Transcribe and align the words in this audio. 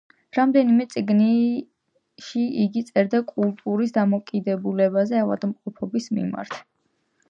რამდენიმე 0.35 0.87
წიგნში 0.93 2.47
იგი 2.65 2.85
წერდა 2.89 3.21
კულტურის 3.35 3.97
დამოკიდებულებაზე 4.01 5.25
ავადმყოფობის 5.25 6.15
მიმართ. 6.21 6.63